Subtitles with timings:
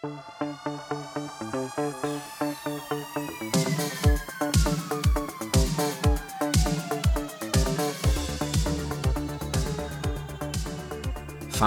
[0.00, 0.12] Fala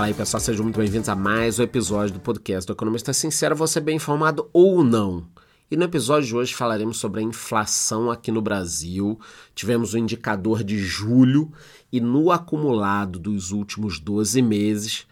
[0.07, 3.79] aí pessoal, sejam muito bem-vindos a mais um episódio do podcast do Economista Sincero, você
[3.79, 5.27] bem informado ou não.
[5.69, 9.19] E no episódio de hoje falaremos sobre a inflação aqui no Brasil.
[9.53, 11.51] Tivemos o indicador de julho
[11.91, 15.05] e no acumulado dos últimos 12 meses,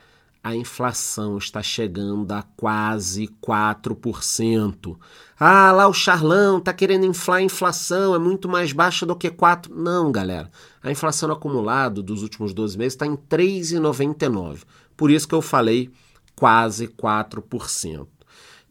[0.44, 4.98] a inflação está chegando a quase 4%.
[5.40, 9.30] Ah, lá o Charlão está querendo inflar a inflação, é muito mais baixa do que
[9.30, 9.70] 4%.
[9.70, 10.49] Não, galera.
[10.82, 14.63] A inflação no acumulado dos últimos 12 meses está em 3,99%.
[14.98, 15.91] Por isso que eu falei
[16.35, 18.08] quase 4%.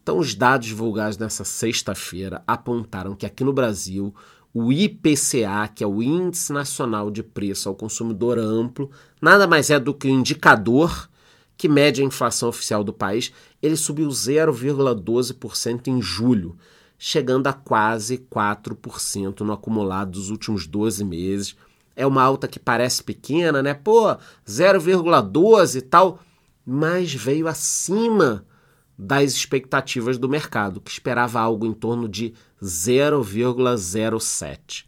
[0.02, 4.12] Então, os dados divulgados nessa sexta-feira apontaram que aqui no Brasil
[4.52, 8.90] o IPCA, que é o Índice Nacional de Preço ao Consumidor Amplo,
[9.22, 11.08] nada mais é do que um indicador
[11.60, 16.56] que mede a inflação oficial do país, ele subiu 0,12% em julho,
[16.98, 21.54] chegando a quase 4% no acumulado dos últimos 12 meses.
[21.94, 23.74] É uma alta que parece pequena, né?
[23.74, 24.16] Pô,
[24.48, 26.20] 0,12 e tal,
[26.64, 28.46] mas veio acima
[28.96, 34.86] das expectativas do mercado, que esperava algo em torno de 0,07.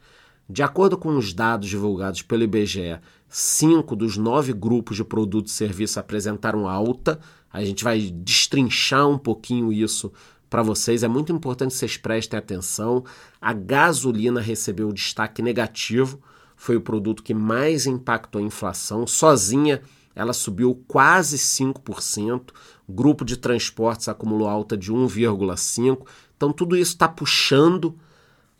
[0.52, 5.54] De acordo com os dados divulgados pelo IBGE, cinco dos nove grupos de produtos e
[5.56, 7.18] serviços apresentaram alta.
[7.50, 10.12] A gente vai destrinchar um pouquinho isso
[10.50, 11.02] para vocês.
[11.02, 13.02] É muito importante que vocês prestem atenção.
[13.40, 16.20] A gasolina recebeu destaque negativo,
[16.54, 19.06] foi o produto que mais impactou a inflação.
[19.06, 19.80] Sozinha,
[20.14, 22.50] ela subiu quase 5%.
[22.86, 26.06] O grupo de transportes acumulou alta de 1,5%.
[26.36, 27.98] Então, tudo isso está puxando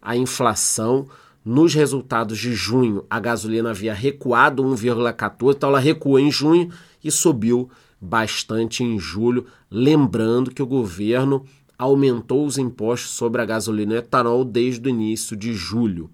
[0.01, 1.07] a inflação.
[1.45, 6.71] Nos resultados de junho, a gasolina havia recuado 1,14, então ela recuou em junho
[7.03, 7.69] e subiu
[8.01, 9.47] bastante em julho.
[9.69, 11.45] Lembrando que o governo
[11.77, 16.09] aumentou os impostos sobre a gasolina e etanol desde o início de julho.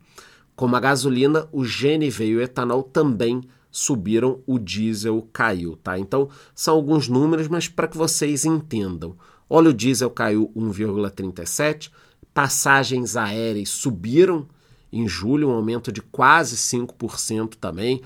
[0.56, 5.98] Como a gasolina, o GNV e o etanol também subiram, o diesel caiu, tá?
[5.98, 9.14] Então, são alguns números, mas para que vocês entendam.
[9.48, 11.91] Óleo diesel caiu 1,37,
[12.32, 14.47] passagens aéreas subiram
[14.93, 18.03] em julho, um aumento de quase 5% também.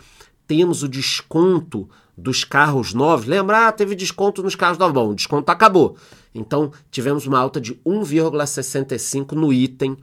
[0.47, 3.27] Temos o desconto dos carros novos.
[3.27, 3.69] Lembra?
[3.69, 4.95] Ah, teve desconto nos carros novos.
[4.95, 5.97] Bom, o desconto acabou.
[6.35, 9.97] Então, tivemos uma alta de 1,65% no item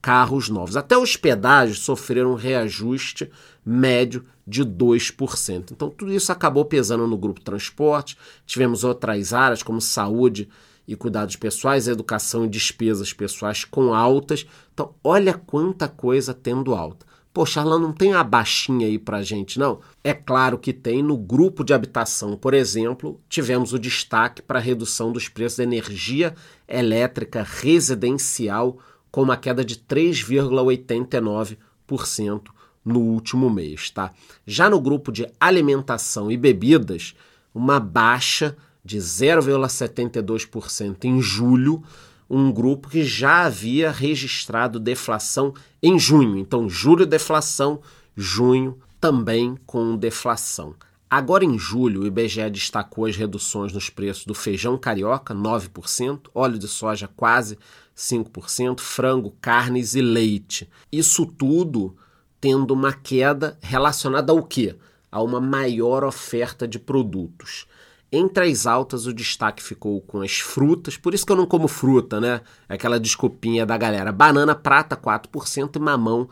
[0.00, 0.76] carros novos.
[0.76, 3.30] Até os pedágios sofreram um reajuste
[3.64, 5.72] médio de 2%.
[5.72, 8.16] Então, tudo isso acabou pesando no grupo transporte.
[8.46, 10.48] Tivemos outras áreas, como saúde
[10.90, 14.44] e cuidados pessoais, educação e despesas pessoais com altas.
[14.74, 17.06] Então, olha quanta coisa tendo alta.
[17.32, 19.78] Poxa, Arlan, não tem a baixinha aí pra gente, não?
[20.02, 21.00] É claro que tem.
[21.00, 25.62] No grupo de habitação, por exemplo, tivemos o destaque para a redução dos preços da
[25.62, 26.34] energia
[26.66, 28.76] elétrica residencial,
[29.12, 32.48] com uma queda de 3,89%
[32.84, 34.10] no último mês, tá?
[34.44, 37.14] Já no grupo de alimentação e bebidas,
[37.54, 41.82] uma baixa de 0,72% em julho,
[42.28, 45.52] um grupo que já havia registrado deflação
[45.82, 46.38] em junho.
[46.38, 47.80] Então, julho deflação,
[48.16, 50.76] junho também com deflação.
[51.10, 56.56] Agora em julho, o IBGE destacou as reduções nos preços do feijão carioca, 9%, óleo
[56.56, 57.58] de soja quase
[57.96, 60.70] 5%, frango, carnes e leite.
[60.92, 61.96] Isso tudo
[62.40, 64.76] tendo uma queda relacionada ao quê?
[65.10, 67.66] A uma maior oferta de produtos.
[68.12, 71.68] Entre as altas, o destaque ficou com as frutas, por isso que eu não como
[71.68, 72.40] fruta, né?
[72.68, 74.10] Aquela desculpinha da galera.
[74.10, 76.28] Banana prata 4% e mamão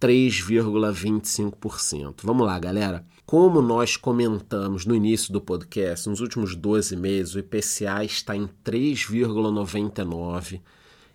[0.00, 2.22] 3,25%.
[2.24, 3.06] Vamos lá, galera.
[3.24, 8.48] Como nós comentamos no início do podcast, nos últimos 12 meses o IPCA está em
[8.64, 10.60] 3,99%.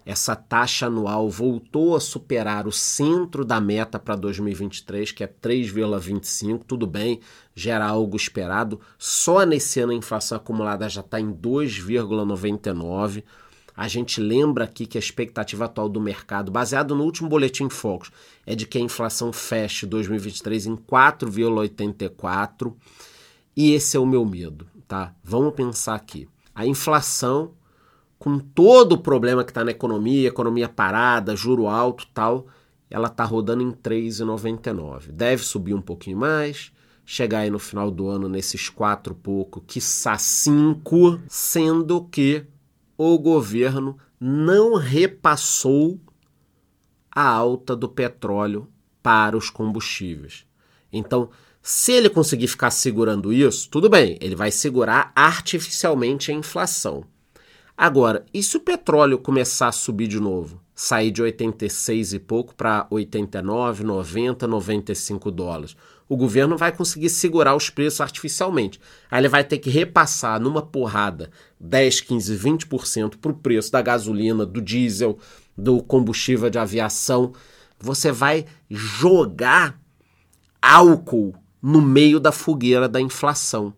[0.05, 6.63] Essa taxa anual voltou a superar o centro da meta para 2023, que é 3,25.
[6.67, 7.19] Tudo bem,
[7.55, 8.79] gera algo esperado.
[8.99, 13.23] Só nesse ano a inflação acumulada já está em 2,99.
[13.75, 18.11] A gente lembra aqui que a expectativa atual do mercado, baseado no último boletim Focus,
[18.45, 22.73] é de que a inflação feche 2023 em 4,84.
[23.57, 25.15] E esse é o meu medo, tá?
[25.23, 26.29] Vamos pensar aqui.
[26.53, 27.53] A inflação
[28.25, 32.47] com todo o problema que está na economia, economia parada, juro alto tal,
[32.89, 35.11] ela está rodando em 3,99.
[35.11, 36.71] Deve subir um pouquinho mais,
[37.05, 42.47] chegar aí no final do ano nesses quatro pouco, quiçá cinco, sendo que
[42.97, 45.99] o governo não repassou
[47.11, 48.67] a alta do petróleo
[49.03, 50.47] para os combustíveis.
[50.91, 51.29] Então,
[51.61, 57.05] se ele conseguir ficar segurando isso, tudo bem, ele vai segurar artificialmente a inflação.
[57.77, 60.61] Agora, e se o petróleo começar a subir de novo?
[60.73, 65.75] Sair de 86 e pouco para 89, 90, 95 dólares.
[66.07, 68.79] O governo vai conseguir segurar os preços artificialmente.
[69.11, 71.29] Aí ele vai ter que repassar numa porrada
[71.59, 75.17] 10, 15, 20% para o preço da gasolina, do diesel,
[75.57, 77.33] do combustível de aviação.
[77.77, 79.77] Você vai jogar
[80.61, 83.73] álcool no meio da fogueira da inflação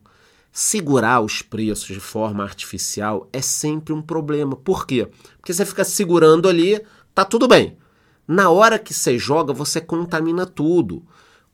[0.60, 4.56] segurar os preços de forma artificial é sempre um problema.
[4.56, 5.08] Por quê?
[5.38, 6.82] Porque você fica segurando ali,
[7.14, 7.78] tá tudo bem.
[8.28, 11.06] Na hora que você joga, você contamina tudo.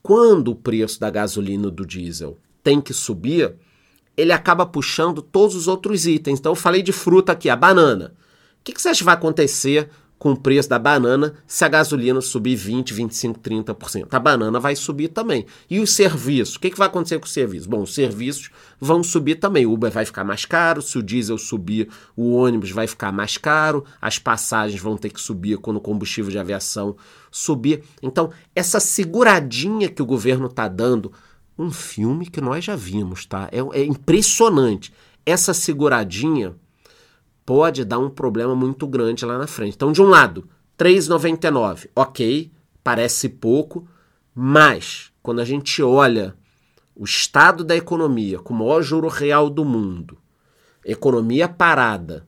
[0.02, 3.54] Quando o preço da gasolina do diesel tem que subir,
[4.16, 6.40] ele acaba puxando todos os outros itens.
[6.40, 8.16] Então eu falei de fruta aqui, a banana.
[8.62, 9.90] O que, que você acha que vai acontecer
[10.24, 14.08] com o preço da banana se a gasolina subir 20, 25, 30%.
[14.10, 15.46] A banana vai subir também.
[15.70, 16.56] E os serviços?
[16.56, 17.68] O que, que vai acontecer com os serviços?
[17.68, 18.50] Bom, os serviços
[18.80, 19.66] vão subir também.
[19.66, 23.38] O Uber vai ficar mais caro, se o diesel subir, o ônibus vai ficar mais
[23.38, 26.96] caro, as passagens vão ter que subir quando o combustível de aviação
[27.30, 27.84] subir.
[28.02, 31.12] Então, essa seguradinha que o governo está dando,
[31.60, 33.50] um filme que nós já vimos, tá?
[33.52, 34.94] É, é impressionante.
[35.26, 36.56] Essa seguradinha
[37.46, 39.76] pode dar um problema muito grande lá na frente.
[39.76, 40.48] Então, de um lado,
[40.78, 42.52] 3,99, ok,
[42.84, 43.88] parece pouco,
[44.34, 46.36] mas quando a gente olha
[46.96, 50.18] o estado da economia com o maior juro real do mundo,
[50.86, 52.28] economia parada,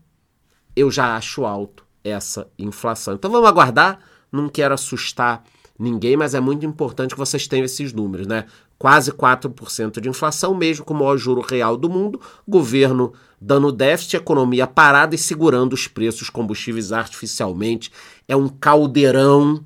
[0.76, 3.16] eu já acho alto essa inflação.
[3.16, 4.00] Então vamos aguardar,
[4.32, 5.44] não quero assustar
[5.78, 8.46] ninguém, mas é muito importante que vocês tenham esses números, né?
[8.78, 14.18] Quase 4% de inflação, mesmo com o maior juro real do mundo, governo dando déficit,
[14.18, 17.92] economia parada e segurando os preços combustíveis artificialmente.
[18.28, 19.64] É um caldeirão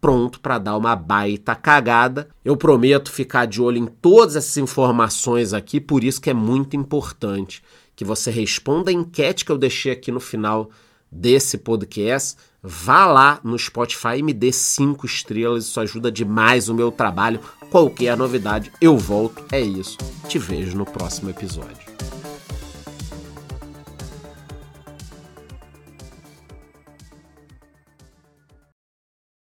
[0.00, 2.28] pronto para dar uma baita cagada.
[2.44, 6.76] Eu prometo ficar de olho em todas essas informações aqui, por isso que é muito
[6.76, 7.62] importante
[7.94, 10.70] que você responda a enquete que eu deixei aqui no final
[11.12, 15.64] desse podcast, vá lá no Spotify e me dê cinco estrelas.
[15.64, 17.40] Isso ajuda demais o meu trabalho.
[17.70, 19.44] Qualquer novidade, eu volto.
[19.52, 19.96] É isso.
[20.28, 21.89] Te vejo no próximo episódio.